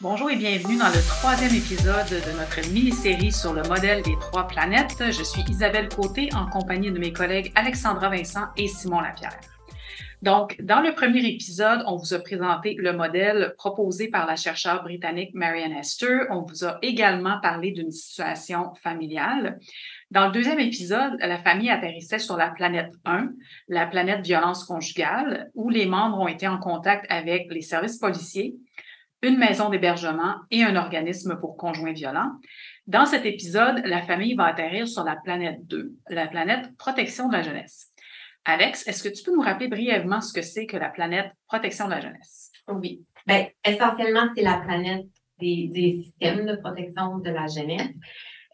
[0.00, 4.46] Bonjour et bienvenue dans le troisième épisode de notre mini-série sur le modèle des trois
[4.46, 5.02] planètes.
[5.10, 9.57] Je suis Isabelle Côté en compagnie de mes collègues Alexandra Vincent et Simon Lapierre.
[10.20, 14.82] Donc, dans le premier épisode, on vous a présenté le modèle proposé par la chercheure
[14.82, 16.22] britannique Marianne Hester.
[16.30, 19.60] On vous a également parlé d'une situation familiale.
[20.10, 23.30] Dans le deuxième épisode, la famille atterrissait sur la planète 1,
[23.68, 28.56] la planète violence conjugale, où les membres ont été en contact avec les services policiers,
[29.22, 32.32] une maison d'hébergement et un organisme pour conjoints violents.
[32.88, 37.34] Dans cet épisode, la famille va atterrir sur la planète 2, la planète protection de
[37.34, 37.92] la jeunesse.
[38.48, 41.84] Alex, est-ce que tu peux nous rappeler brièvement ce que c'est que la planète protection
[41.84, 42.50] de la jeunesse?
[42.66, 43.04] Oui.
[43.26, 45.04] Bien, essentiellement, c'est la planète
[45.38, 45.70] des,
[46.02, 47.92] systèmes de protection de la jeunesse.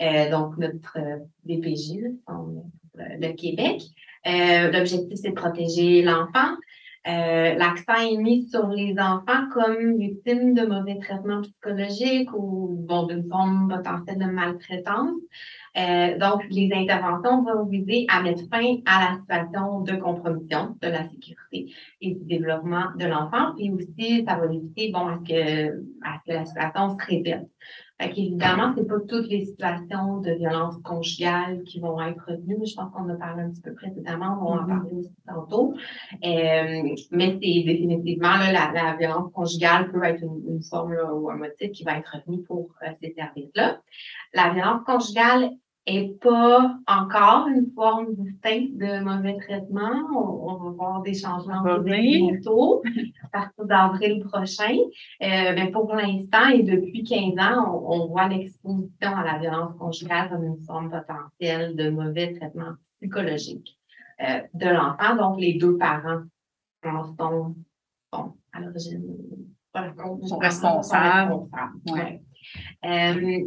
[0.01, 2.00] Euh, donc, notre euh, DPJ,
[2.97, 3.83] le Québec.
[4.27, 6.56] Euh, l'objectif, c'est de protéger l'enfant,
[7.06, 13.06] euh, l'accent est mis sur les enfants comme victimes de mauvais traitements psychologiques ou bon,
[13.06, 15.17] d'une forme potentielle de maltraitance.
[15.77, 20.89] Euh, donc, les interventions vont viser à mettre fin à la situation de compromission de
[20.89, 23.55] la sécurité et du développement de l'enfant.
[23.56, 25.69] Puis aussi, ça va éviter bon, à ce que,
[26.03, 27.48] à ce que la situation se répète.
[28.00, 32.66] Fait qu'évidemment, c'est pas toutes les situations de violence conjugale qui vont être retenues, mais
[32.66, 34.69] je pense qu'on a parlé un petit peu précédemment, on va en mm-hmm.
[34.69, 35.75] parler aussi tantôt.
[36.25, 41.31] Euh, mais c'est définitivement là, la, la, violence conjugale peut être une, une forme ou
[41.31, 43.81] un motif qui va être retenu pour euh, ces services-là.
[44.34, 45.50] La violence conjugale
[45.87, 49.93] est pas encore une forme distincte de mauvais traitement.
[50.15, 52.83] On, va voir des changements bientôt,
[53.25, 54.77] à partir d'avril prochain.
[55.23, 60.31] Euh, mais pour l'instant et depuis 15 ans, on, voit l'exposition à la violence conjugale
[60.31, 63.79] comme une forme potentielle de mauvais traitement psychologique
[64.23, 65.17] euh, de l'enfant.
[65.17, 66.23] Donc, les deux parents
[66.83, 67.55] sont,
[68.12, 69.03] sont à l'origine
[70.27, 71.34] sont responsables.
[71.91, 72.23] Ouais.
[72.84, 73.47] Euh,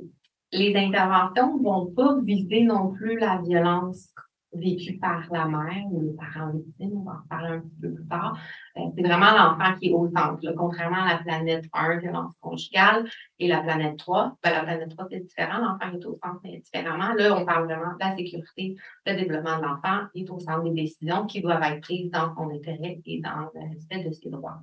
[0.51, 4.13] les interventions ne vont pas viser non plus la violence
[4.53, 7.93] vécue par la mère ou le parent victime, on va en parler un petit peu
[7.93, 8.37] plus tard.
[8.77, 10.39] Euh, c'est vraiment l'enfant qui est au centre.
[10.55, 13.09] Contrairement à la planète 1, violence conjugale,
[13.39, 16.59] et la planète 3, ben, la planète 3, c'est différent, l'enfant est au centre, mais
[16.59, 17.13] différemment.
[17.13, 18.75] Là, on parle vraiment de la sécurité,
[19.05, 22.49] le développement de l'enfant est au centre des décisions qui doivent être prises dans son
[22.49, 24.61] intérêt et dans le respect de ses droits.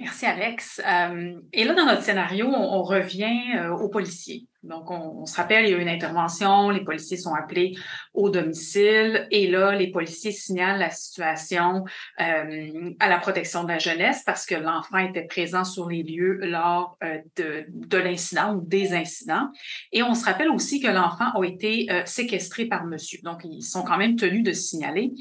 [0.00, 0.80] Merci, Alex.
[0.86, 4.46] Euh, et là, dans notre scénario, on, revient euh, aux policiers.
[4.62, 7.74] Donc, on, se rappelle, il y a eu une intervention, les policiers sont appelés
[8.14, 11.84] au domicile et là, les policiers signalent la situation
[12.20, 16.38] euh, à la protection de la jeunesse parce que l'enfant était présent sur les lieux
[16.42, 16.96] lors
[17.36, 19.48] de, de l'incident ou des incidents.
[19.90, 23.18] Et on se rappelle aussi que l'enfant a été séquestré par monsieur.
[23.24, 25.12] Donc, ils sont quand même tenus de signaler.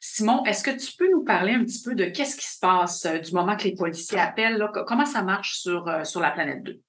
[0.00, 3.04] Simon, est-ce que tu peux nous parler un petit peu de qu'est-ce qui se passe
[3.04, 4.66] euh, du moment que les policiers appellent?
[4.86, 6.80] comment ça marche sur, euh, la planète 2?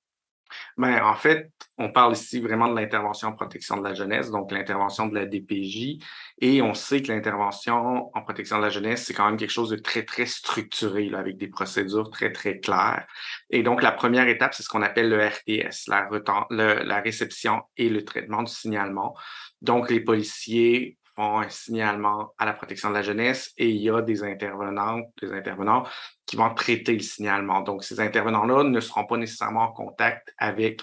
[0.77, 4.51] Bien, en fait, on parle ici vraiment de l'intervention en protection de la jeunesse, donc
[4.51, 6.00] l'intervention de la DPJ.
[6.39, 9.69] Et on sait que l'intervention en protection de la jeunesse, c'est quand même quelque chose
[9.69, 13.07] de très, très structuré, avec des procédures très, très claires.
[13.50, 18.03] Et donc, la première étape, c'est ce qu'on appelle le RTS, la réception et le
[18.03, 19.16] traitement du signalement.
[19.61, 23.89] Donc, les policiers font un signalement à la protection de la jeunesse et il y
[23.89, 25.85] a des intervenants, des intervenants
[26.25, 27.61] qui vont traiter le signalement.
[27.61, 30.81] Donc, ces intervenants-là ne seront pas nécessairement en contact avec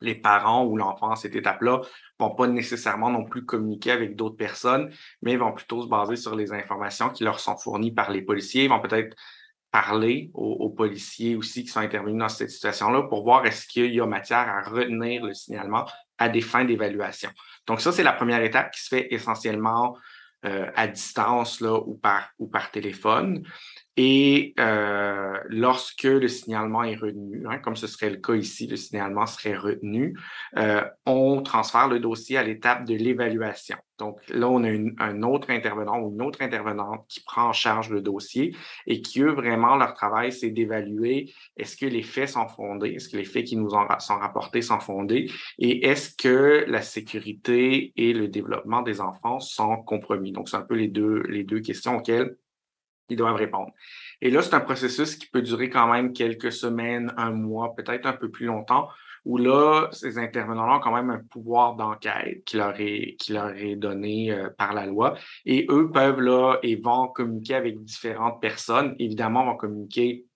[0.00, 1.80] les parents ou l'enfant à cette étape-là,
[2.18, 4.92] vont pas nécessairement non plus communiquer avec d'autres personnes,
[5.22, 8.64] mais vont plutôt se baser sur les informations qui leur sont fournies par les policiers,
[8.64, 9.16] ils vont peut-être
[9.70, 13.92] parler aux, aux, policiers aussi qui sont intervenus dans cette situation-là pour voir est-ce qu'il
[13.94, 15.86] y a matière à retenir le signalement
[16.18, 17.30] à des fins d'évaluation.
[17.66, 19.96] Donc, ça, c'est la première étape qui se fait essentiellement
[20.44, 23.42] euh, à distance là, ou, par, ou par téléphone.
[23.96, 28.76] Et euh, lorsque le signalement est retenu, hein, comme ce serait le cas ici, le
[28.76, 30.18] signalement serait retenu,
[30.58, 33.76] euh, on transfère le dossier à l'étape de l'évaluation.
[33.98, 37.88] Donc là, on a un autre intervenant ou une autre intervenante qui prend en charge
[37.88, 38.54] le dossier
[38.86, 43.08] et qui, eux, vraiment, leur travail, c'est d'évaluer est-ce que les faits sont fondés, est-ce
[43.08, 47.94] que les faits qui nous ont, sont rapportés sont fondés et est-ce que la sécurité
[47.96, 50.32] et le développement des enfants sont compromis.
[50.32, 52.36] Donc, c'est un peu les deux, les deux questions auxquelles
[53.08, 53.72] ils doivent répondre.
[54.20, 58.06] Et là, c'est un processus qui peut durer quand même quelques semaines, un mois, peut-être
[58.06, 58.88] un peu plus longtemps,
[59.24, 64.50] où là, ces intervenants-là ont quand même un pouvoir d'enquête qui leur est, donné euh,
[64.56, 65.16] par la loi.
[65.44, 68.94] Et eux peuvent là et vont communiquer avec différentes personnes.
[68.98, 70.26] Évidemment, vont communiquer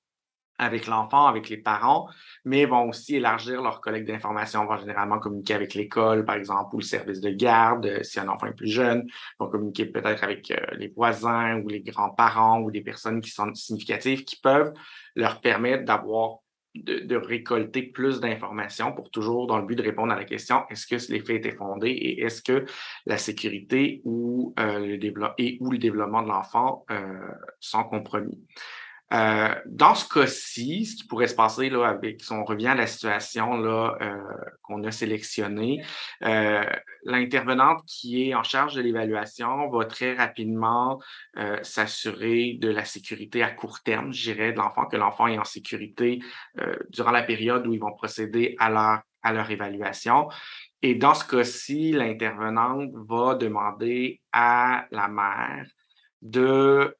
[0.60, 2.06] avec l'enfant, avec les parents,
[2.44, 6.78] mais vont aussi élargir leur collecte d'informations, vont généralement communiquer avec l'école, par exemple, ou
[6.78, 9.06] le service de garde, euh, si un enfant est plus jeune,
[9.38, 13.52] vont communiquer peut-être avec euh, les voisins ou les grands-parents ou des personnes qui sont
[13.54, 14.74] significatives, qui peuvent
[15.16, 16.38] leur permettre d'avoir
[16.74, 20.86] de, récolter plus d'informations pour toujours dans le but de répondre à la question est-ce
[20.86, 22.64] que les faits étaient fondés et est-ce que
[23.06, 26.84] la sécurité ou, euh, le, et, ou le développement de l'enfant
[27.58, 28.38] sont compromis?
[29.12, 32.74] Euh, dans ce cas-ci, ce qui pourrait se passer là, avec, si on revient à
[32.76, 34.16] la situation là, euh,
[34.62, 35.82] qu'on a sélectionnée,
[36.22, 36.64] euh,
[37.04, 41.00] l'intervenante qui est en charge de l'évaluation va très rapidement
[41.62, 45.44] s'assurer de la sécurité à court terme, je dirais, de l'enfant, que l'enfant est en
[45.44, 46.20] sécurité
[46.90, 50.28] durant la période où ils vont procéder à leur, à leur évaluation.
[50.82, 55.66] Et dans ce cas-ci, l'intervenante va demander à la mère
[56.20, 56.94] de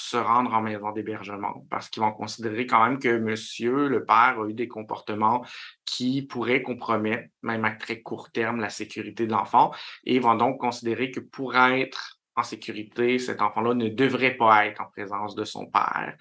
[0.00, 1.66] se rendre en maison d'hébergement.
[1.70, 5.44] Parce qu'ils vont considérer quand même que monsieur, le père, a eu des comportements
[5.84, 9.72] qui pourraient compromettre, même à très court terme, la sécurité de l'enfant
[10.04, 14.66] et ils vont donc considérer que pour être en sécurité, cet enfant-là ne devrait pas
[14.66, 16.16] être en présence de son père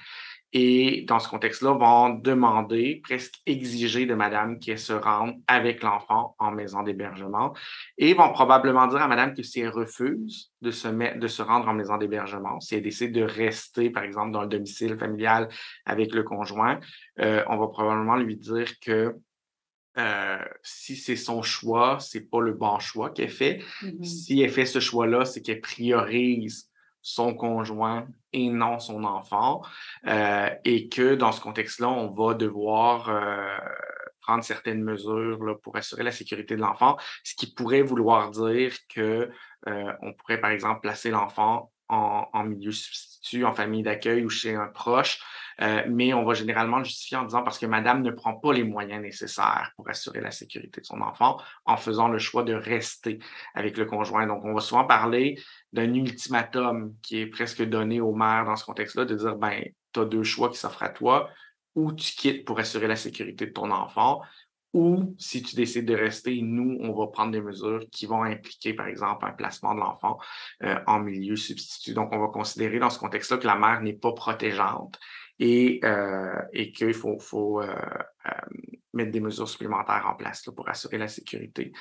[0.59, 6.35] et dans ce contexte-là, vont demander, presque exiger de madame qu'elle se rende avec l'enfant
[6.39, 7.53] en maison d'hébergement
[7.99, 11.43] et vont probablement dire à madame que si elle refuse de se, mettre, de se
[11.43, 15.47] rendre en maison d'hébergement, si elle décide de rester, par exemple, dans le domicile familial
[15.85, 16.79] avec le conjoint,
[17.19, 19.15] euh, on va probablement lui dire que
[19.99, 23.61] euh, si c'est son choix, c'est pas le bon choix qu'elle fait.
[23.83, 24.03] Mm-hmm.
[24.03, 26.71] Si elle fait ce choix-là, c'est qu'elle priorise
[27.07, 29.61] son conjoint et non son enfant,
[30.07, 33.57] euh, et que dans ce contexte-là, on va devoir euh,
[34.19, 38.73] prendre certaines mesures là, pour assurer la sécurité de l'enfant, ce qui pourrait vouloir dire
[38.93, 39.31] que
[39.69, 44.55] euh, on pourrait, par exemple, placer l'enfant en, milieu substitut, en famille d'accueil ou chez
[44.55, 45.21] un proche,
[45.61, 48.53] euh, mais on va généralement le justifier en disant parce que madame ne prend pas
[48.53, 52.53] les moyens nécessaires pour assurer la sécurité de son enfant en faisant le choix de
[52.53, 53.19] rester
[53.55, 54.27] avec le conjoint.
[54.27, 55.39] Donc, on va souvent parler
[55.73, 59.63] d'un ultimatum qui est presque donné aux mères dans ce contexte-là, de dire, ben,
[59.93, 61.29] tu as deux choix qui s'offrent à toi,
[61.75, 64.21] ou tu quittes pour assurer la sécurité de ton enfant,
[64.73, 68.73] ou si tu décides de rester, nous, on va prendre des mesures qui vont impliquer,
[68.73, 70.17] par exemple, un placement de l'enfant
[70.63, 71.93] euh, en milieu substitut.
[71.93, 74.99] Donc, on va considérer dans ce contexte-là que la mère n'est pas protégeante
[75.39, 77.73] et, euh, et qu'il faut, faut euh,
[78.25, 78.31] euh,
[78.93, 81.71] mettre des mesures supplémentaires en place là, pour assurer la sécurité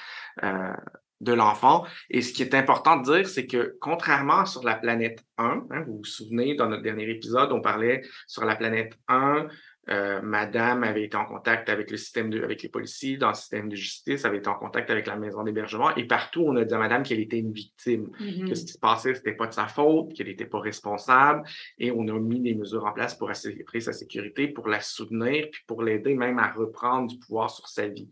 [0.42, 0.72] euh,
[1.20, 1.86] de l'enfant.
[2.10, 5.84] Et ce qui est important de dire, c'est que contrairement sur la planète 1, hein,
[5.86, 9.48] vous vous souvenez, dans notre dernier épisode, on parlait sur la planète 1
[9.88, 13.34] euh, madame avait été en contact avec le système de, avec les policiers, dans le
[13.34, 16.64] système de justice, avait été en contact avec la maison d'hébergement et partout on a
[16.64, 18.50] dit à madame qu'elle était une victime, que ce mm-hmm.
[18.50, 21.42] qui se passait c'était pas de sa faute, qu'elle n'était pas responsable
[21.78, 25.46] et on a mis des mesures en place pour assurer sa sécurité, pour la soutenir
[25.52, 28.08] puis pour l'aider même à reprendre du pouvoir sur sa vie.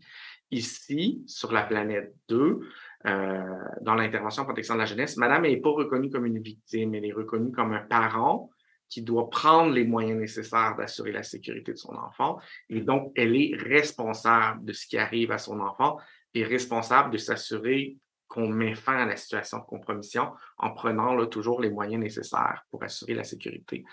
[0.51, 2.59] Ici, sur la planète 2,
[3.07, 3.43] euh,
[3.81, 7.11] dans l'intervention protection de la jeunesse, madame n'est pas reconnue comme une victime, elle est
[7.11, 8.49] reconnue comme un parent
[8.95, 12.39] qui doit prendre les moyens nécessaires d'assurer la sécurité de son enfant.
[12.69, 15.97] Et donc, elle est responsable de ce qui arrive à son enfant
[16.33, 17.97] et responsable de s'assurer
[18.29, 22.63] qu'on met fin à la situation de compromission en prenant là, toujours les moyens nécessaires
[22.71, 23.83] pour assurer la sécurité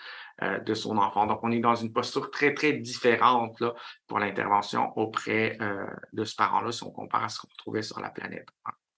[0.41, 1.27] euh, de son enfant.
[1.27, 3.73] Donc, on est dans une posture très, très différente là,
[4.07, 7.99] pour l'intervention auprès euh, de ce parent-là si on compare à ce qu'on trouvait sur
[7.99, 8.47] la planète.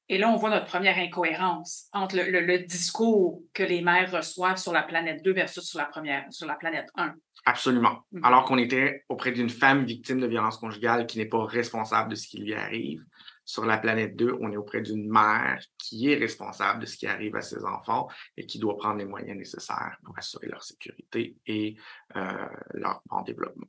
[0.07, 4.71] Et là, on voit notre première incohérence entre le, discours que les mères reçoivent sur
[4.71, 7.15] la planète 2 versus sur la, première, sur la planète 1.
[7.45, 7.99] Absolument.
[8.13, 8.23] Mm-hmm.
[8.23, 12.15] Alors qu'on était auprès d'une femme victime de violence conjugale qui n'est pas responsable de
[12.15, 13.03] ce qui lui arrive,
[13.45, 17.05] sur la planète 2, on est auprès d'une mère qui est responsable de ce qui
[17.05, 21.37] arrive à ses enfants et qui doit prendre les moyens nécessaires pour assurer leur sécurité
[21.45, 21.75] et
[22.15, 23.67] euh, leur bon développement.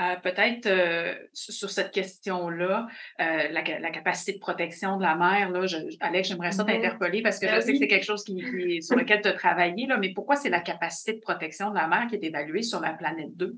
[0.00, 2.86] Euh, peut-être euh, sur cette question-là,
[3.20, 5.66] euh, la, capacité de protection de la mère, là,
[6.00, 6.66] Alex, j'aimerais ça mm-hmm.
[6.66, 9.32] t'interpeller parce que ben je sais que c'est quelque chose qui, sur lequel tu as
[9.32, 12.62] travaillé, là, mais pourquoi c'est la capacité de protection de la mère qui est évaluée
[12.62, 13.56] sur la planète 2?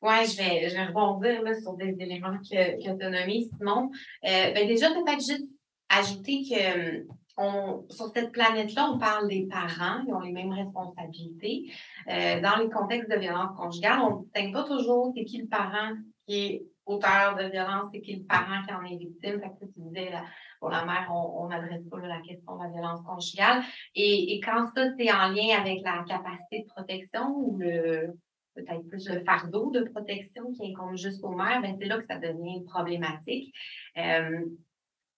[0.00, 3.46] Oui, je vais, je vais rebondir là, sur des éléments que, que tu as nommés,
[3.58, 3.90] Simon.
[4.22, 5.48] Ben déjà, peut-être juste
[5.90, 11.70] ajouter que sur cette planète-là, on parle des parents, ils ont les mêmes responsabilités.
[12.08, 15.48] Euh, dans les contextes de violence conjugale, on ne distingue pas toujours c'est qui le
[15.48, 15.92] parent
[16.26, 19.40] qui est auteur de violence, c'est qui le parent qui en est victime.
[19.40, 20.12] Fait que tu disais,
[20.60, 23.62] pour la mère, on n'adresse pas la question de la violence conjugale.
[23.94, 28.14] Et, et quand ça, c'est en lien avec la capacité de protection ou le
[28.54, 32.06] peut-être plus le fardeau de protection qui incombe juste aux mères, ben c'est là que
[32.06, 33.54] ça devient problématique.
[33.98, 34.44] Euh,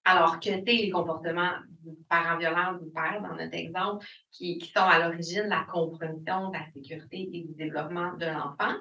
[0.08, 1.50] Alors que c'est les comportements
[1.82, 6.50] du parent violent du père, dans notre exemple, qui, sont à l'origine de la compromission
[6.50, 8.72] de la sécurité et du développement de l'enfant.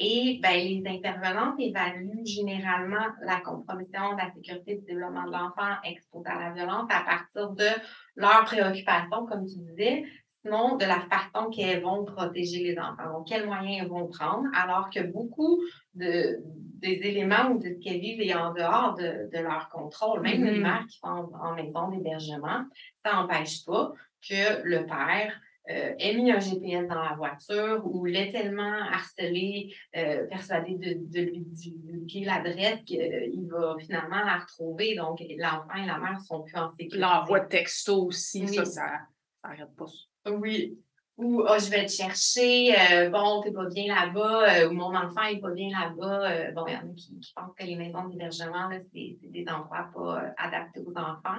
[0.00, 5.32] Et ben, les intervenantes évaluent généralement la compromission de la sécurité et du développement de
[5.32, 7.68] l'enfant exposé à la violence à partir de
[8.16, 10.04] leurs préoccupations, comme tu disais,
[10.42, 13.12] sinon de la façon qu'elles vont protéger les enfants.
[13.12, 15.62] Donc, quels moyens elles vont prendre, alors que beaucoup
[15.94, 16.40] de,
[16.80, 20.20] des éléments ou de ce qu'elles vivent est en dehors de, de leur contrôle.
[20.20, 20.62] Même les mm-hmm.
[20.62, 22.64] mères qui font en, maison d'hébergement,
[23.04, 23.92] ça n'empêche pas
[24.28, 29.72] que le père euh, ait mis un GPS dans la voiture ou l'ait tellement harcelé,
[29.96, 34.96] euh, persuadé de, de lui divulguer l'adresse qu'il va finalement la retrouver.
[34.96, 36.98] Donc, l'enfant et la mère sont plus en sécurité.
[36.98, 39.00] L'envoi de texto aussi, ça, ça
[39.44, 39.86] n'arrête pas.
[40.30, 40.78] Oui.
[41.18, 44.94] Ou oh, je vais te chercher, euh, bon, t'es pas bien là-bas, euh, ou mon
[44.94, 46.30] enfant est pas bien là-bas.
[46.30, 49.90] Euh, bon, il y en a qui, pensent que les maisons d'hébergement, c'est des endroits
[49.94, 51.38] pas adaptés aux enfants.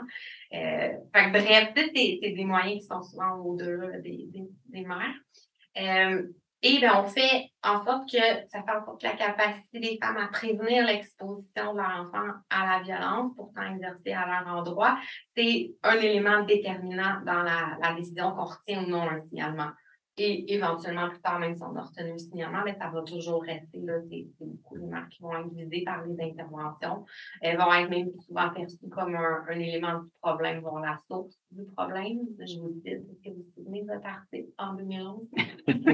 [0.52, 6.30] fait que, bref, c'est des moyens qui sont souvent au-delà des, des, des, mères.
[6.66, 8.18] Et bien, on fait en sorte que
[8.48, 12.32] ça fait en sorte que la capacité des femmes à prévenir l'exposition de leur enfant
[12.50, 14.98] à la violence, pourtant exercée à leur endroit,
[15.36, 19.72] c'est un élément déterminant dans la, décision qu'on retient ou non un signalement.
[20.16, 23.42] Et éventuellement, plus tard, même si on a retenu le signalement, mais ça va toujours
[23.42, 23.82] rester.
[23.82, 27.04] Là, c'est, beaucoup les marques qui vont être visées par les interventions.
[27.42, 31.66] Elles vont être même souvent perçues comme un, élément du problème, voir la source du
[31.76, 32.20] problème.
[32.40, 34.43] Je vous dis, est-ce que vous souvenez de votre article?
[34.58, 35.30] En 2011?
[35.38, 35.74] euh,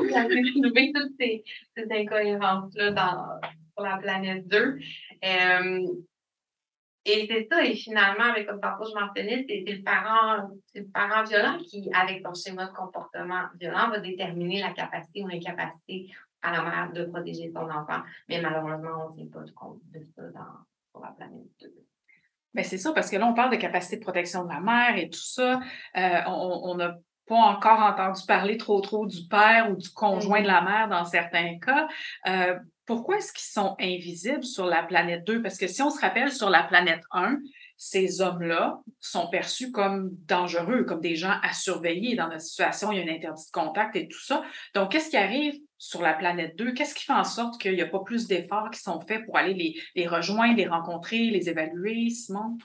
[0.00, 1.44] vous avez toutes ces,
[1.76, 3.26] ces incohérences-là dans,
[3.76, 4.78] sur la planète 2.
[5.24, 5.86] Euh,
[7.08, 11.22] et c'est ça, et finalement, avec comme parcours je mentionnais, c'est le parent, le parent
[11.22, 16.10] violent qui, avec son schéma de comportement violent, va déterminer la capacité ou l'incapacité
[16.42, 18.02] à la mère de protéger son enfant.
[18.28, 21.46] Mais malheureusement, on ne tient pas compte de ça dans, sur la planète.
[22.54, 24.96] Mais c'est ça, parce que là, on parle de capacité de protection de la mère
[24.96, 25.60] et tout ça.
[25.96, 30.46] Euh, on n'a pas encore entendu parler trop trop du père ou du conjoint de
[30.46, 31.88] la mère dans certains cas.
[32.26, 32.54] Euh,
[32.86, 35.42] pourquoi est-ce qu'ils sont invisibles sur la planète 2?
[35.42, 37.38] Parce que si on se rappelle, sur la planète 1,
[37.76, 42.14] ces hommes-là sont perçus comme dangereux, comme des gens à surveiller.
[42.14, 44.42] Dans notre situation, il y a un interdit de contact et tout ça.
[44.74, 46.72] Donc, qu'est-ce qui arrive sur la planète 2?
[46.72, 49.36] Qu'est-ce qui fait en sorte qu'il n'y a pas plus d'efforts qui sont faits pour
[49.36, 52.56] aller les, les rejoindre, les rencontrer, les évaluer, Simon?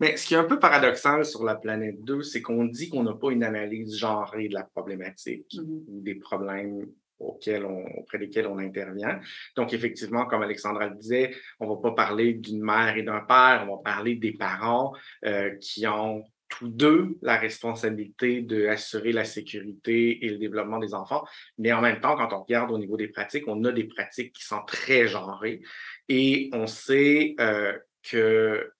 [0.00, 3.02] Mais ce qui est un peu paradoxal sur la planète 2, c'est qu'on dit qu'on
[3.02, 5.84] n'a pas une analyse genrée de la problématique mm-hmm.
[5.88, 6.86] ou des problèmes
[7.22, 9.20] auxquels on, auprès desquels on intervient.
[9.56, 13.20] Donc, effectivement, comme Alexandra le disait, on ne va pas parler d'une mère et d'un
[13.20, 14.92] père, on va parler des parents
[15.24, 21.24] euh, qui ont tous deux la responsabilité d'assurer la sécurité et le développement des enfants.
[21.56, 24.34] Mais en même temps, quand on regarde au niveau des pratiques, on a des pratiques
[24.34, 25.62] qui sont très genrées
[26.10, 27.72] et on sait euh,
[28.02, 28.70] que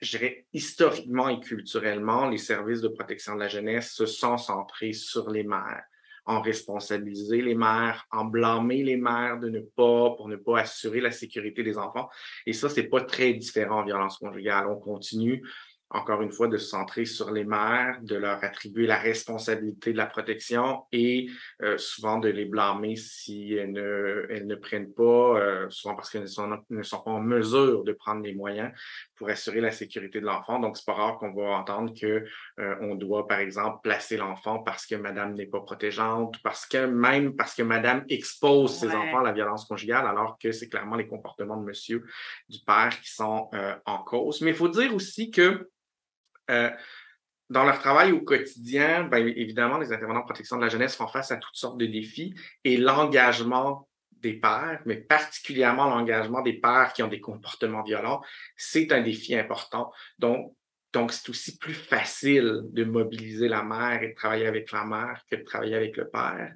[0.00, 4.92] je dirais, historiquement et culturellement, les services de protection de la jeunesse se sont centrés
[4.92, 5.84] sur les mères
[6.26, 11.00] en responsabiliser les mères, en blâmer les mères de ne pas, pour ne pas assurer
[11.00, 12.08] la sécurité des enfants.
[12.46, 14.68] Et ça, c'est pas très différent en violence conjugale.
[14.68, 15.42] On continue
[15.92, 19.96] encore une fois, de se centrer sur les mères, de leur attribuer la responsabilité de
[19.96, 21.28] la protection et
[21.62, 25.02] euh, souvent de les blâmer si elles ne, elles ne prennent pas,
[25.40, 28.70] euh, souvent parce qu'elles ne sont, ne sont, pas en mesure de prendre les moyens
[29.16, 30.60] pour assurer la sécurité de l'enfant.
[30.60, 32.24] Donc, c'est pas rare qu'on va entendre que
[32.60, 36.86] euh, on doit, par exemple, placer l'enfant parce que madame n'est pas protégeante, parce que
[36.86, 40.96] même parce que madame expose ses enfants à la violence conjugale, alors que c'est clairement
[40.96, 42.04] les comportements de monsieur,
[42.48, 43.50] du père qui sont
[43.84, 44.40] en cause.
[44.40, 45.68] Mais il faut dire aussi que
[46.50, 46.70] euh,
[47.48, 51.08] dans leur travail au quotidien, bien, évidemment, les intervenants en protection de la jeunesse font
[51.08, 56.92] face à toutes sortes de défis et l'engagement des pères, mais particulièrement l'engagement des pères
[56.92, 58.20] qui ont des comportements violents,
[58.56, 59.92] c'est un défi important.
[60.18, 60.54] Donc,
[60.92, 65.22] donc, c'est aussi plus facile de mobiliser la mère et de travailler avec la mère
[65.30, 66.52] que de travailler avec le père.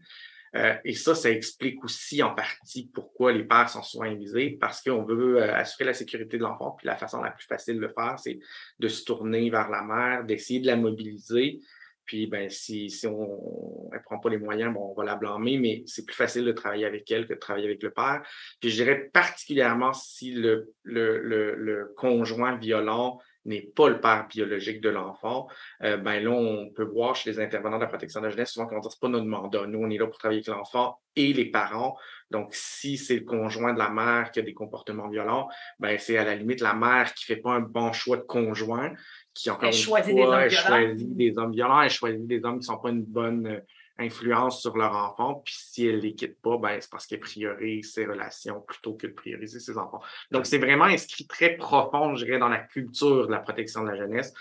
[0.56, 4.82] Euh, et ça, ça explique aussi en partie pourquoi les pères sont souvent invisés, parce
[4.82, 6.72] qu'on veut euh, assurer la sécurité de l'enfant.
[6.78, 8.38] Puis la façon la plus facile de le faire, c'est
[8.78, 11.60] de se tourner vers la mère, d'essayer de la mobiliser.
[12.04, 15.58] Puis, ben, si, si on ne prend pas les moyens, bon, on va la blâmer,
[15.58, 18.22] mais c'est plus facile de travailler avec elle que de travailler avec le père.
[18.60, 24.26] Puis, je dirais particulièrement si le, le, le, le conjoint violent n'est pas le père
[24.28, 25.48] biologique de l'enfant,
[25.82, 28.52] euh, ben là, on peut voir chez les intervenants de la protection de la jeunesse
[28.52, 29.66] souvent qu'on dit c'est pas notre mandat.
[29.66, 31.96] Nous, on est là pour travailler avec l'enfant et les parents.
[32.30, 35.48] Donc, si c'est le conjoint de la mère qui a des comportements violents,
[35.78, 38.92] ben c'est à la limite la mère qui fait pas un bon choix de conjoint,
[39.34, 42.26] qui encore elle une choisit fois, des hommes elle choisit des hommes violents, elle choisit
[42.26, 43.62] des hommes qui sont pas une bonne
[43.98, 45.42] influence sur leur enfant.
[45.44, 48.94] Puis si elle ne les quitte pas, ben, c'est parce qu'elle priorise ses relations plutôt
[48.94, 50.00] que de prioriser ses enfants.
[50.30, 53.90] Donc, c'est vraiment inscrit très profond, je dirais, dans la culture de la protection de
[53.90, 54.32] la jeunesse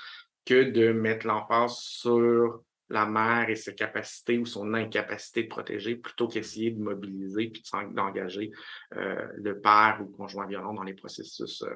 [0.46, 5.96] que de mettre l'emphase sur la mère et ses capacités ou son incapacité de protéger
[5.96, 8.52] plutôt qu'essayer de mobiliser puis d'engager
[8.96, 11.74] euh, le père ou le conjoint violent dans les processus euh,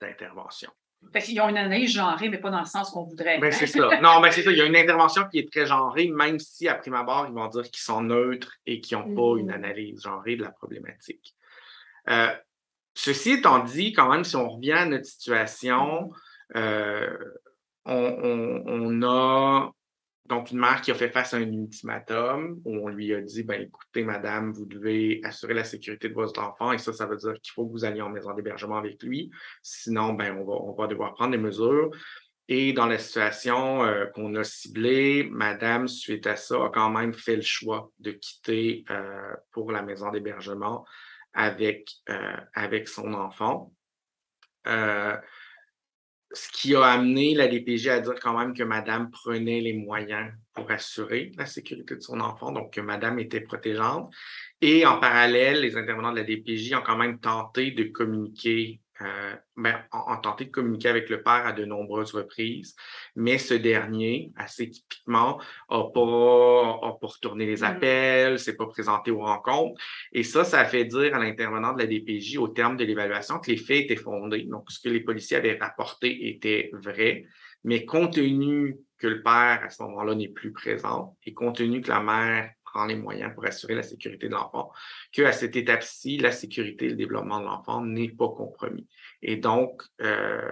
[0.00, 0.70] d'intervention.
[1.12, 3.38] Fait qu'ils ont une analyse genrée, mais pas dans le sens qu'on voudrait.
[3.38, 4.00] Ben, c'est ça.
[4.00, 4.50] Non, mais c'est ça.
[4.50, 7.34] Il y a une intervention qui est très genrée, même si, à prime abord, ils
[7.34, 9.54] vont dire qu'ils sont neutres et qu'ils n'ont pas une mm.
[9.54, 11.34] analyse genrée de la problématique.
[12.08, 12.32] Euh,
[12.94, 16.10] ceci étant dit, quand même, si on revient à notre situation,
[16.56, 17.16] euh,
[17.84, 19.70] on, on, a
[20.26, 23.42] donc, une mère qui a fait face à un ultimatum où on lui a dit
[23.42, 27.16] ben, écoutez, madame, vous devez assurer la sécurité de votre enfant, et ça, ça veut
[27.16, 29.30] dire qu'il faut que vous alliez en maison d'hébergement avec lui.
[29.62, 31.90] Sinon, ben, on, va, on va devoir prendre des mesures.
[32.48, 37.14] Et dans la situation euh, qu'on a ciblée, madame, suite à ça, a quand même
[37.14, 40.84] fait le choix de quitter euh, pour la maison d'hébergement
[41.34, 43.72] avec, euh, avec son enfant
[46.34, 50.32] ce qui a amené la DPJ à dire quand même que Madame prenait les moyens
[50.54, 54.12] pour assurer la sécurité de son enfant, donc que Madame était protégeante.
[54.60, 58.80] Et en parallèle, les intervenants de la DPJ ont quand même tenté de communiquer
[59.56, 62.74] ben, ont, tenté de communiquer avec le père à de nombreuses reprises,
[63.16, 65.40] mais ce dernier, assez typiquement,
[65.70, 67.64] n'a pas, a pas retourné les mmh.
[67.64, 69.80] appels, s'est pas présenté aux rencontres.
[70.12, 73.38] Et ça, ça a fait dire à l'intervenant de la DPJ au terme de l'évaluation
[73.38, 74.42] que les faits étaient fondés.
[74.44, 77.26] Donc, ce que les policiers avaient rapporté était vrai,
[77.64, 81.80] mais compte tenu que le père, à ce moment-là, n'est plus présent et compte tenu
[81.80, 84.72] que la mère prend les moyens pour assurer la sécurité de l'enfant,
[85.12, 88.86] qu'à cette étape-ci, la sécurité et le développement de l'enfant n'est pas compromis.
[89.20, 90.50] Et donc, euh,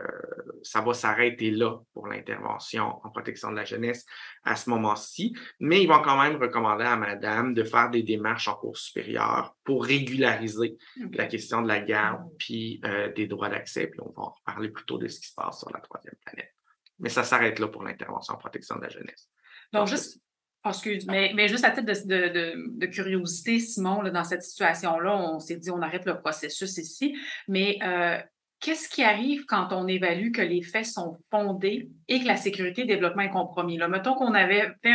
[0.63, 4.05] ça va s'arrêter là pour l'intervention en protection de la jeunesse
[4.45, 8.49] à ce moment-ci, mais ils vont quand même recommander à madame de faire des démarches
[8.49, 10.77] en cours supérieur pour régulariser
[11.13, 14.69] la question de la garde puis euh, des droits d'accès, puis on va en reparler
[14.69, 16.55] plutôt de ce qui se passe sur la troisième planète.
[16.99, 19.31] Mais ça s'arrête là pour l'intervention en protection de la jeunesse.
[19.73, 20.21] Donc, juste,
[20.63, 25.57] Oh, excuse, mais, mais, juste à titre de, curiosité, Simon, dans cette situation-là, on s'est
[25.57, 27.17] dit on arrête le processus ici,
[27.49, 28.19] mais euh,
[28.61, 32.83] Qu'est-ce qui arrive quand on évalue que les faits sont fondés et que la sécurité
[32.83, 33.79] et le développement est compromis?
[33.79, 34.93] Là, mettons qu'on avait fait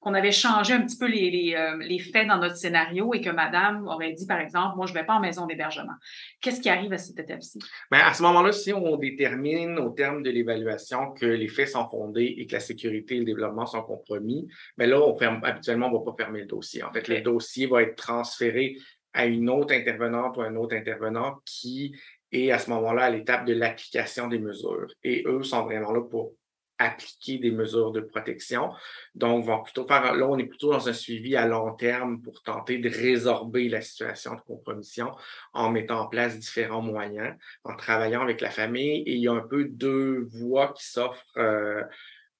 [0.00, 3.30] qu'on avait changé un petit peu les, euh, les, faits dans notre scénario et que
[3.30, 5.94] madame aurait dit, par exemple, moi, je ne vais pas en maison d'hébergement.
[6.40, 7.58] Qu'est-ce qui arrive à cette étape-ci?
[7.90, 11.88] Bien, à ce moment-là, si on détermine au terme de l'évaluation que les faits sont
[11.88, 15.88] fondés et que la sécurité et le développement sont compromis, bien là, on ferme, habituellement,
[15.88, 16.84] on ne va pas fermer le dossier.
[16.84, 18.76] En fait, le dossier va être transféré
[19.14, 21.92] à une autre intervenante ou un autre intervenant qui
[22.32, 24.88] et à ce moment-là, à l'étape de l'application des mesures.
[25.02, 26.34] Et eux sont vraiment là pour
[26.78, 28.70] appliquer des mesures de protection.
[29.14, 32.42] Donc, vont plutôt faire, là, on est plutôt dans un suivi à long terme pour
[32.42, 35.10] tenter de résorber la situation de compromission
[35.52, 39.02] en mettant en place différents moyens, en travaillant avec la famille.
[39.02, 41.82] Et il y a un peu deux voies qui s'offrent euh,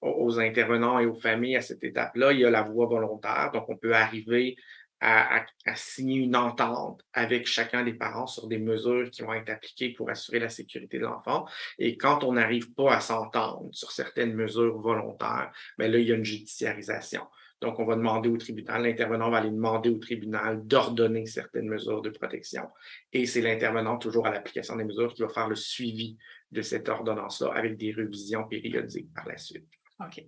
[0.01, 2.31] aux intervenants et aux familles à cette étape-là.
[2.31, 4.55] Il y a la voie volontaire, donc on peut arriver
[5.01, 9.93] à, signer une entente avec chacun des parents sur des mesures qui vont être appliquées
[9.93, 11.45] pour assurer la sécurité de l'enfant.
[11.77, 16.11] Et quand on n'arrive pas à s'entendre sur certaines mesures volontaires, bien là, il y
[16.11, 17.23] a une judiciarisation.
[17.61, 22.01] Donc, on va demander au tribunal, l'intervenant va aller demander au tribunal d'ordonner certaines mesures
[22.01, 22.69] de protection.
[23.11, 26.17] Et c'est l'intervenant, toujours à l'application des mesures, qui va faire le suivi
[26.51, 29.67] de cette ordonnance-là avec des révisions périodiques par la suite.
[29.99, 30.23] OK.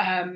[0.00, 0.34] Euh,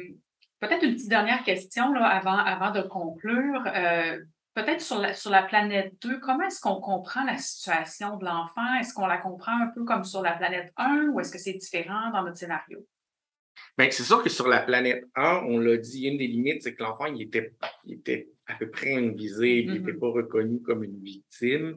[0.60, 3.62] Peut-être une petite dernière question là, avant, avant de conclure.
[3.66, 4.18] Euh,
[4.54, 8.74] peut-être sur la, sur la planète 2, comment est-ce qu'on comprend la situation de l'enfant?
[8.80, 11.52] Est-ce qu'on la comprend un peu comme sur la planète 1 ou est-ce que c'est
[11.52, 12.86] différent dans notre scénario?
[13.76, 16.74] Bien, c'est sûr que sur la planète 1, on l'a dit, une des limites, c'est
[16.74, 19.98] que l'enfant, il était, il était à peu près invisible, il n'était mm-hmm.
[19.98, 21.76] pas reconnu comme une victime.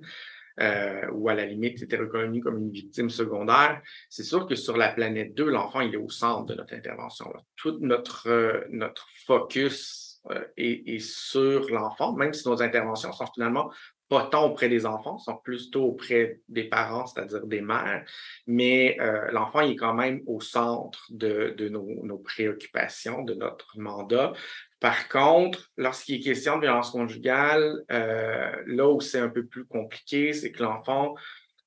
[0.61, 4.75] Euh, ou à la limite était reconnu comme une victime secondaire, c'est sûr que sur
[4.75, 7.31] la planète 2, l'enfant il est au centre de notre intervention.
[7.55, 8.89] Tout notre, euh,
[9.25, 13.71] focus euh, est, sur l'enfant, même si nos interventions sont finalement
[14.09, 18.03] pas tant auprès des enfants, sont plutôt auprès des parents, c'est-à-dire des mères,
[18.47, 18.97] mais
[19.31, 24.33] l'enfant est quand même au centre de, nos, préoccupations, de notre mandat.
[24.79, 29.65] Par contre, lorsqu'il est question de violence conjugale, euh, là où c'est un peu plus
[29.65, 31.17] compliqué, c'est que l'enfant ne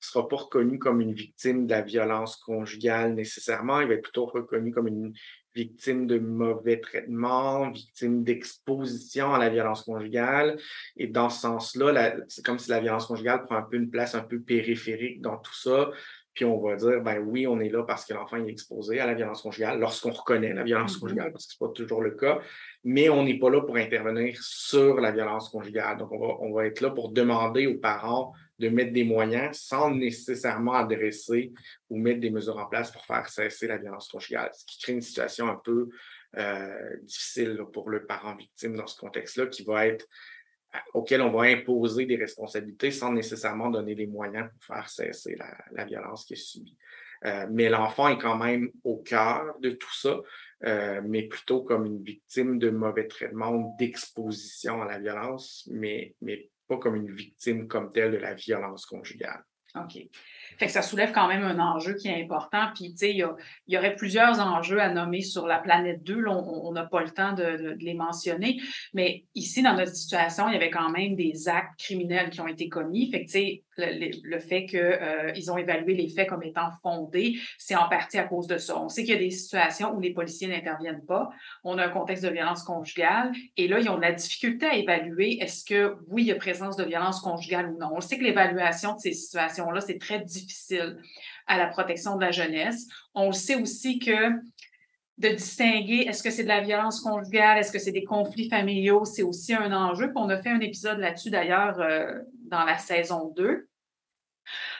[0.00, 3.80] sera pas reconnu comme une victime de la violence conjugale nécessairement.
[3.80, 5.12] Il va être plutôt reconnu comme une
[5.54, 10.58] victime de mauvais traitement, victime d'exposition à la violence conjugale.
[10.96, 14.14] Et dans ce sens-là, c'est comme si la violence conjugale prend un peu une place
[14.14, 15.90] un peu périphérique dans tout ça
[16.34, 19.06] puis on va dire, ben oui, on est là parce que l'enfant est exposé à
[19.06, 21.00] la violence conjugale, lorsqu'on reconnaît la violence mm-hmm.
[21.00, 22.40] conjugale, parce que ce n'est pas toujours le cas,
[22.84, 25.98] mais on n'est pas là pour intervenir sur la violence conjugale.
[25.98, 29.58] Donc, on va, on va être là pour demander aux parents de mettre des moyens
[29.58, 31.52] sans nécessairement adresser
[31.90, 34.92] ou mettre des mesures en place pour faire cesser la violence conjugale, ce qui crée
[34.92, 35.88] une situation un peu
[36.38, 40.06] euh, difficile pour le parent victime dans ce contexte-là, qui va être
[40.94, 45.36] auquel on va imposer des responsabilités sans nécessairement donner les moyens pour faire cesser
[45.72, 46.78] la, violence qui est subie.
[47.24, 50.18] Euh, mais l'enfant est quand même au cœur de tout ça,
[50.64, 56.14] euh, mais plutôt comme une victime de mauvais traitement ou d'exposition à la violence, mais,
[56.20, 59.44] mais pas comme une victime comme telle de la violence conjugale.
[60.58, 62.66] Fait que ça soulève quand même un enjeu qui est important.
[62.74, 63.26] Puis, tu sais, il
[63.68, 66.24] y, aurait plusieurs enjeux à nommer sur la planète 2.
[66.26, 68.60] on n'a pas le temps de, les mentionner.
[68.94, 72.48] Mais ici, dans notre situation, il y avait quand même des actes criminels qui ont
[72.48, 73.10] été commis.
[73.10, 77.38] Fait que, tu sais, le, fait qu'ils euh, ont évalué les faits comme étant fondés,
[77.58, 78.78] c'est en partie à cause de ça.
[78.78, 81.30] On sait qu'il y a des situations où les policiers n'interviennent pas.
[81.64, 84.76] On a un contexte de violence conjugale et là, ils ont de la difficulté à
[84.76, 87.90] évaluer est-ce que, oui, il y a présence de violence conjugale ou non.
[87.94, 90.41] On sait que l'évaluation de ces situations-là, c'est très difficile
[91.46, 92.86] à la protection de la jeunesse.
[93.14, 94.30] On sait aussi que
[95.18, 99.04] de distinguer est-ce que c'est de la violence conjugale, est-ce que c'est des conflits familiaux,
[99.04, 100.10] c'est aussi un enjeu.
[100.16, 103.68] On a fait un épisode là-dessus d'ailleurs euh, dans la saison 2.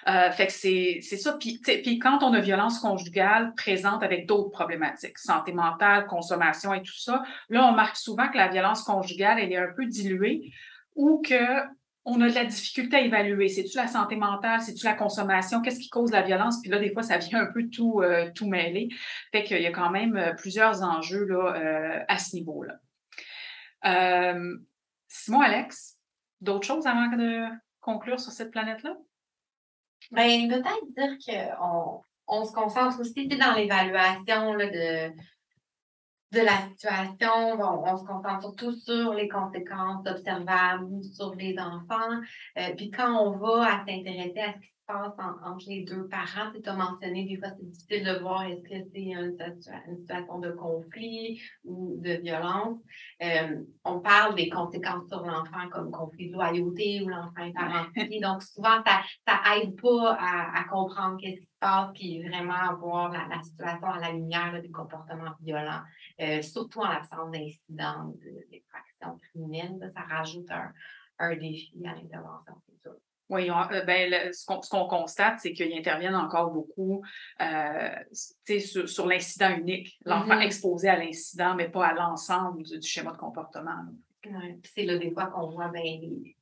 [0.08, 1.34] Euh, c'est ça.
[1.34, 6.82] Puis, puis, quand on a violence conjugale présente avec d'autres problématiques, santé mentale, consommation et
[6.82, 10.52] tout ça, là, on marque souvent que la violence conjugale, elle est un peu diluée
[10.96, 11.62] ou que
[12.04, 13.48] on a de la difficulté à évaluer.
[13.48, 14.60] C'est-tu la santé mentale?
[14.60, 15.62] C'est-tu la consommation?
[15.62, 16.60] Qu'est-ce qui cause la violence?
[16.60, 18.88] Puis là, des fois, ça vient un peu tout, euh, tout mêler.
[19.30, 22.78] Fait qu'il y a quand même euh, plusieurs enjeux là, euh, à ce niveau-là.
[25.08, 25.98] Simon, Alex,
[26.40, 27.46] d'autres choses avant de
[27.80, 28.96] conclure sur cette planète-là?
[30.10, 35.12] Bien, peut-être dire qu'on on se concentre aussi dans l'évaluation de
[36.32, 37.60] de la situation.
[37.60, 42.20] on se concentre surtout sur les conséquences observables sur les enfants.
[42.58, 44.72] Euh, puis quand on va à s'intéresser à ce qui
[45.44, 48.88] entre les deux parents, tu as mentionné, des fois, c'est difficile de voir est-ce que
[48.92, 49.36] c'est une,
[49.96, 52.78] situation de conflit ou de violence.
[53.22, 58.20] Euh, on parle des conséquences sur l'enfant comme conflit de loyauté ou l'enfant est parentifié.
[58.20, 63.10] Donc, souvent, ça, ça aide pas à, comprendre qu'est-ce qui se passe, puis vraiment voir
[63.10, 65.82] la, la situation à la lumière des comportements violents.
[66.20, 68.14] Euh, surtout en l'absence d'incidents,
[68.50, 72.54] d'effractions criminelles, ça rajoute un, défi à l'intervention.
[73.28, 77.02] Oui, euh, ben, ce qu'on constate, c'est qu'ils interviennent encore beaucoup
[77.40, 80.46] euh, sur, sur l'incident unique, l'enfant mm-hmm.
[80.46, 83.86] exposé à l'incident, mais pas à l'ensemble du, schéma de comportement.
[84.64, 85.82] C'est là des fois qu'on voit ben,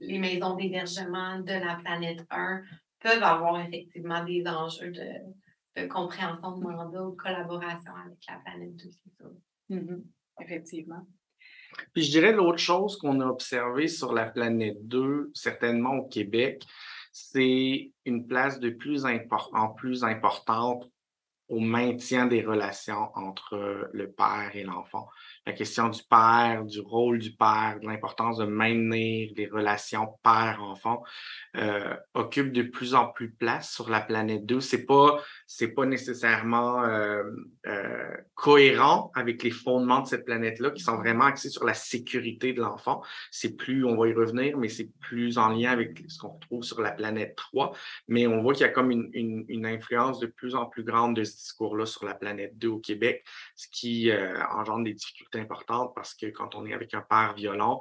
[0.01, 2.63] les, maisons d'hébergement de la planète 1
[3.01, 8.77] peuvent avoir effectivement des enjeux de, compréhension de mandat ou de collaboration avec la planète
[8.77, 9.77] 2.
[9.77, 10.03] Mmh
[10.41, 11.07] Effectivement.
[11.93, 16.65] Puis je dirais l'autre chose qu'on a observé sur la planète 2, certainement au Québec,
[17.13, 19.05] c'est une place de plus
[19.53, 20.91] en plus importante
[21.51, 25.09] au maintien des relations entre le père et l'enfant.
[25.45, 31.03] La question du père, du rôle du père, de l'importance de maintenir des relations père-enfant
[31.57, 34.61] euh, occupe de plus en plus de place sur la planète 2.
[34.61, 35.21] C'est pas
[35.53, 37.25] c'est pas nécessairement euh,
[37.67, 42.53] euh, cohérent avec les fondements de cette planète-là qui sont vraiment axés sur la sécurité
[42.53, 43.03] de l'enfant.
[43.33, 46.63] C'est plus, on va y revenir, mais c'est plus en lien avec ce qu'on retrouve
[46.63, 47.73] sur la planète 3.
[48.07, 51.17] Mais on voit qu'il y a comme une, une, influence de plus en plus grande
[51.17, 55.41] de ce discours-là sur la planète 2 au Québec, ce qui euh, engendre des difficultés
[55.41, 57.81] importantes parce que quand on est avec un père violent,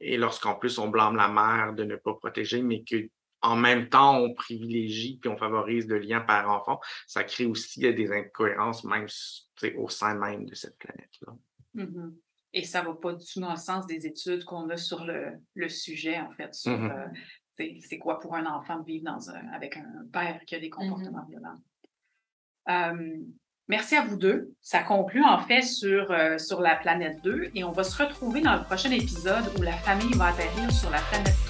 [0.00, 3.08] et lorsqu'en plus on blâme la mère de ne pas protéger, mais que
[3.44, 8.10] en même temps, on privilégie puis on favorise le lien père-enfant, ça crée aussi des
[8.10, 9.06] incohérences même
[9.76, 11.34] au sein même de cette planète-là.
[11.76, 12.14] Mm-hmm.
[12.54, 15.04] Et ça ne va pas du tout dans le sens des études qu'on a sur
[15.04, 17.12] le, sujet, en fait, sur mm-hmm.
[17.58, 20.60] euh, c'est quoi pour un enfant de vivre dans un, avec un père qui a
[20.60, 21.30] des comportements mm-hmm.
[21.30, 21.60] violents.
[22.70, 23.18] Euh,
[23.68, 24.54] merci à vous deux.
[24.62, 28.40] Ça conclut en fait sur, euh, sur la planète 2 et on va se retrouver
[28.40, 31.43] dans le prochain épisode où la famille va atterrir sur la planète